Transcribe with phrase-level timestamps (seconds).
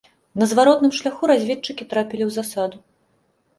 [0.43, 2.77] На зваротным шляху разведчыкі трапілі ў засаду.